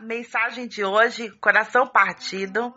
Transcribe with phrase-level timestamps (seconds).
[0.00, 2.74] mensagem de hoje, coração partido.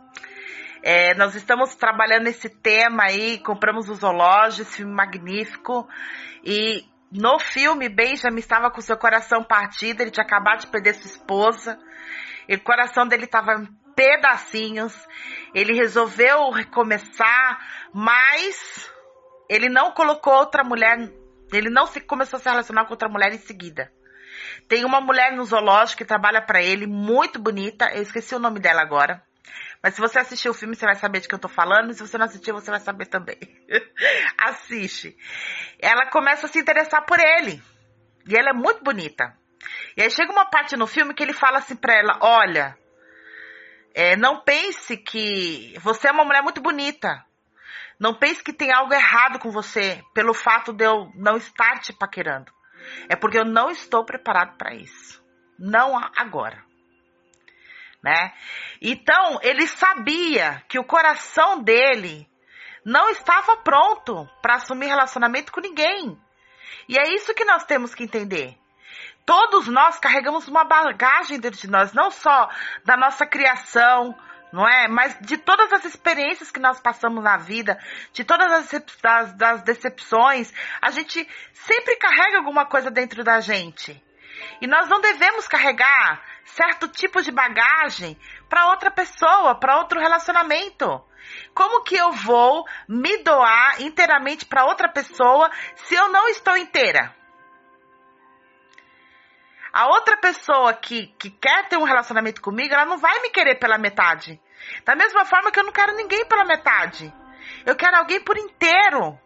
[0.84, 5.88] É, nós estamos trabalhando esse tema aí, compramos o zoológico, esse filme magnífico.
[6.44, 11.12] E no filme, Benjamin estava com seu coração partido, ele tinha acabado de perder sua
[11.12, 11.80] esposa.
[12.48, 14.94] E o coração dele estava em pedacinhos.
[15.54, 17.60] Ele resolveu recomeçar,
[17.94, 18.90] mas
[19.50, 20.98] ele não colocou outra mulher,
[21.54, 23.92] ele não se começou a se relacionar com outra mulher em seguida.
[24.68, 27.92] Tem uma mulher no zoológico que trabalha para ele, muito bonita.
[27.94, 29.22] Eu esqueci o nome dela agora.
[29.84, 31.92] Mas se você assistir o filme, você vai saber de que eu tô falando.
[31.92, 33.38] E se você não assistir, você vai saber também.
[34.38, 35.18] Assiste.
[35.80, 37.62] Ela começa a se interessar por ele.
[38.28, 39.36] E ela é muito bonita.
[39.98, 42.78] E aí chega uma parte no filme que ele fala assim pra ela: Olha,
[43.94, 47.26] é, não pense que você é uma mulher muito bonita.
[48.00, 51.94] Não pense que tem algo errado com você pelo fato de eu não estar te
[51.94, 52.52] paquerando.
[53.10, 55.24] É porque eu não estou preparado para isso.
[55.58, 56.64] Não agora.
[58.04, 58.34] Né?
[58.82, 62.28] Então, ele sabia que o coração dele
[62.84, 66.20] não estava pronto para assumir relacionamento com ninguém.
[66.90, 68.58] E é isso que nós temos que entender.
[69.26, 72.50] Todos nós carregamos uma bagagem dentro de nós, não só
[72.84, 74.18] da nossa criação,
[74.52, 74.88] não é?
[74.88, 77.80] Mas de todas as experiências que nós passamos na vida,
[78.14, 84.02] de todas as, das, decepções, a gente sempre carrega alguma coisa dentro da gente.
[84.60, 88.18] E nós não devemos carregar certo tipo de bagagem
[88.50, 90.86] para outra pessoa, para outro relacionamento.
[91.54, 97.16] Como que eu vou me doar inteiramente para outra pessoa se eu não estou inteira?
[99.74, 103.58] A outra pessoa que, que quer ter um relacionamento comigo, ela não vai me querer
[103.58, 104.40] pela metade.
[104.86, 107.14] Da mesma forma que eu não quero ninguém pela metade.
[107.66, 109.18] Eu quero alguém por inteiro.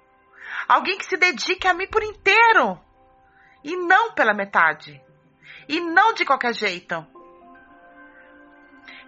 [0.67, 2.79] Alguém que se dedique a mim por inteiro.
[3.63, 5.01] E não pela metade.
[5.67, 6.95] E não de qualquer jeito.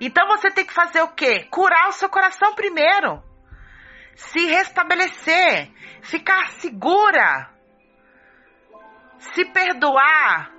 [0.02, 1.46] Então você tem que fazer o quê?
[1.52, 3.22] Curar o seu coração primeiro.
[4.16, 5.72] Se restabelecer.
[6.02, 7.52] Ficar segura.
[9.20, 10.57] Se perdoar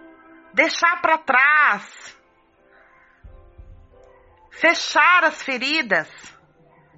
[0.53, 2.19] deixar para trás,
[4.51, 6.09] fechar as feridas,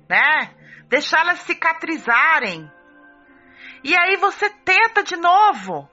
[0.09, 0.55] né?
[0.89, 2.71] Deixá-las cicatrizarem.
[3.85, 5.89] E aí você tenta de novo.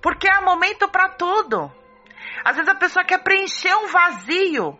[0.00, 1.70] Porque há momento para tudo.
[2.44, 4.78] Às vezes a pessoa quer preencher um vazio,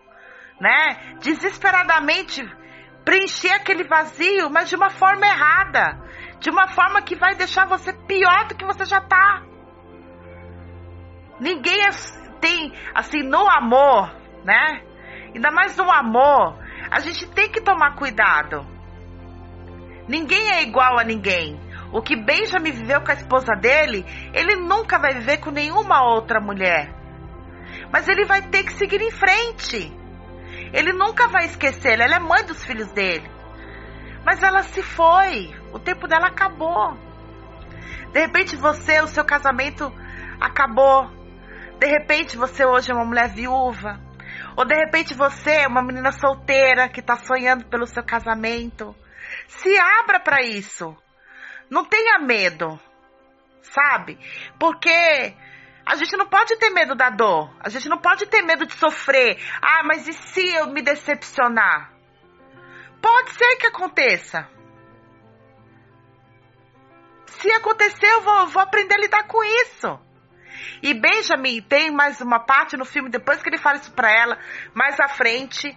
[0.61, 1.17] né?
[1.21, 2.43] Desesperadamente
[3.05, 5.99] preencher aquele vazio, mas de uma forma errada,
[6.41, 9.43] de uma forma que vai deixar você pior do que você já tá.
[11.41, 11.91] Ninguém é,
[12.41, 14.83] tem, assim, no amor, né?
[15.35, 16.59] Ainda mais no amor,
[16.91, 18.67] a gente tem que tomar cuidado.
[20.09, 21.61] Ninguém é igual a ninguém.
[21.93, 26.41] O que Benjamin viveu com a esposa dele, ele nunca vai viver com nenhuma outra
[26.41, 26.95] mulher.
[27.93, 29.93] Mas ele vai ter que seguir em frente.
[30.73, 33.31] Ele nunca vai esquecer, ela é mãe dos filhos dele.
[34.25, 36.97] Mas ela se foi, o tempo dela acabou.
[38.13, 39.93] De repente você, o seu casamento
[40.41, 41.18] acabou.
[41.79, 44.01] De repente você hoje é uma mulher viúva.
[44.57, 48.95] Ou de repente você é uma menina solteira que está sonhando pelo seu casamento.
[49.47, 50.97] Se abra para isso.
[51.71, 52.79] Não tenha medo.
[53.63, 54.19] Sabe?
[54.59, 55.37] Porque
[55.87, 57.55] a gente não pode ter medo da dor.
[57.61, 59.39] A gente não pode ter medo de sofrer.
[59.63, 61.93] Ah, mas e se eu me decepcionar?
[63.01, 64.49] Pode ser que aconteça.
[67.27, 70.08] Se acontecer, eu vou, vou aprender a lidar com isso.
[70.83, 74.39] E Benjamin tem mais uma parte no filme, depois que ele fala isso pra ela,
[74.75, 75.77] mais à frente,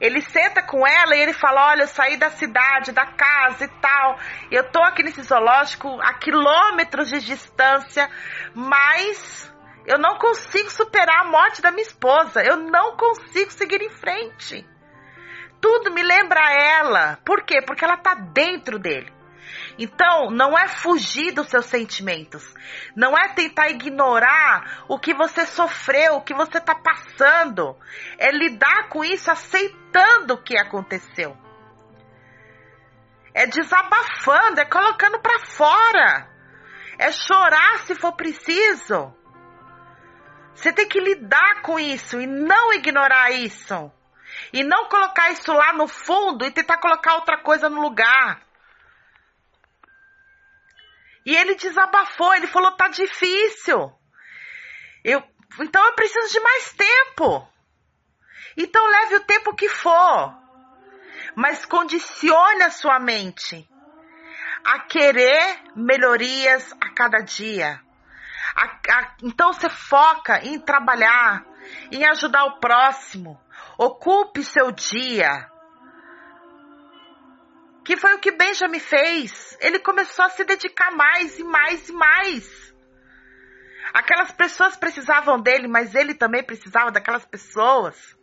[0.00, 3.68] ele senta com ela e ele fala: Olha, eu saí da cidade, da casa e
[3.80, 4.18] tal.
[4.50, 8.10] Eu tô aqui nesse zoológico a quilômetros de distância,
[8.54, 9.52] mas
[9.86, 12.42] eu não consigo superar a morte da minha esposa.
[12.42, 14.66] Eu não consigo seguir em frente.
[15.60, 17.18] Tudo me lembra ela.
[17.24, 17.60] Por quê?
[17.60, 19.19] Porque ela tá dentro dele.
[19.82, 22.44] Então, não é fugir dos seus sentimentos.
[22.94, 27.74] Não é tentar ignorar o que você sofreu, o que você está passando.
[28.18, 31.34] É lidar com isso aceitando o que aconteceu.
[33.32, 36.28] É desabafando, é colocando para fora.
[36.98, 39.14] É chorar se for preciso.
[40.54, 43.90] Você tem que lidar com isso e não ignorar isso.
[44.52, 48.49] E não colocar isso lá no fundo e tentar colocar outra coisa no lugar.
[51.30, 53.92] E ele desabafou, ele falou: tá difícil.
[55.04, 55.22] Eu,
[55.60, 57.48] então eu preciso de mais tempo.
[58.56, 60.36] Então leve o tempo que for.
[61.36, 63.64] Mas condicione a sua mente
[64.64, 67.80] a querer melhorias a cada dia.
[68.56, 71.46] A, a, então você foca em trabalhar,
[71.92, 73.40] em ajudar o próximo.
[73.78, 75.48] Ocupe seu dia.
[77.84, 79.56] Que foi o que Benjamin fez.
[79.60, 82.74] Ele começou a se dedicar mais e mais e mais.
[83.92, 88.16] Aquelas pessoas precisavam dele, mas ele também precisava daquelas pessoas.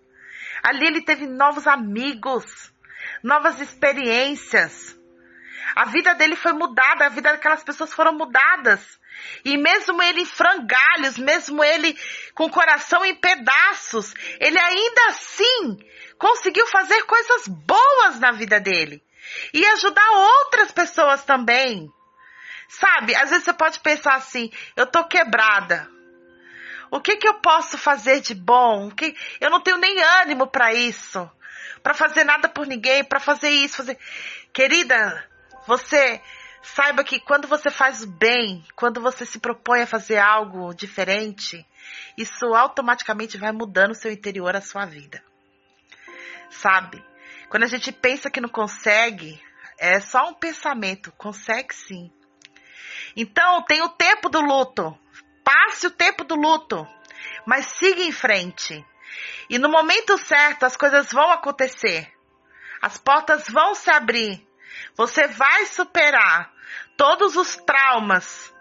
[0.63, 2.73] Ali ele teve novos amigos,
[3.23, 4.97] novas experiências.
[5.75, 8.97] A vida dele foi mudada, a vida daquelas pessoas foram mudadas.
[9.43, 11.97] E mesmo ele em frangalhos, mesmo ele
[12.33, 15.77] com o coração em pedaços, ele ainda assim
[16.17, 19.03] conseguiu fazer coisas boas na vida dele.
[19.53, 21.91] E ajudar outras pessoas também.
[22.67, 25.89] Sabe, às vezes você pode pensar assim, eu tô quebrada.
[26.91, 28.87] O que que eu posso fazer de bom?
[28.87, 31.29] O que eu não tenho nem ânimo para isso,
[31.83, 33.97] para fazer nada por ninguém, para fazer isso, fazer.
[34.53, 35.27] Querida,
[35.65, 36.21] você
[36.61, 41.65] saiba que quando você faz o bem, quando você se propõe a fazer algo diferente,
[42.17, 45.23] isso automaticamente vai mudando o seu interior, a sua vida.
[46.49, 47.03] Sabe?
[47.49, 49.41] Quando a gente pensa que não consegue,
[49.77, 52.11] é só um pensamento, consegue sim.
[53.15, 54.97] Então, tem o tempo do luto.
[55.43, 56.85] Passe o tempo do luto,
[57.45, 58.85] mas siga em frente.
[59.49, 62.11] E no momento certo as coisas vão acontecer.
[62.81, 64.45] As portas vão se abrir.
[64.95, 66.51] Você vai superar
[66.97, 68.53] todos os traumas,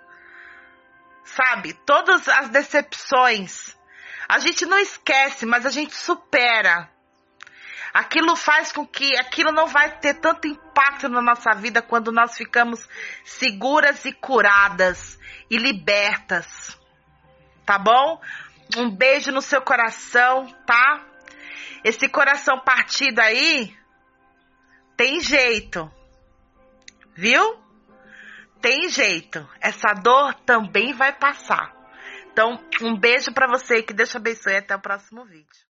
[1.25, 1.75] sabe?
[1.85, 3.77] Todas as decepções.
[4.29, 6.91] A gente não esquece, mas a gente supera.
[7.97, 12.37] Aquilo faz com que aquilo não vai ter tanto impacto na nossa vida quando nós
[12.37, 12.87] ficamos
[13.25, 15.19] seguras e curadas
[15.51, 16.79] e libertas.
[17.65, 18.21] Tá bom?
[18.77, 21.07] Um beijo no seu coração, tá?
[21.83, 23.75] Esse coração partido aí
[24.95, 25.91] tem jeito.
[27.15, 27.59] Viu?
[28.61, 29.49] Tem jeito.
[29.59, 31.75] Essa dor também vai passar.
[32.31, 35.65] Então, um beijo para você que Deus te abençoe até o próximo vídeo.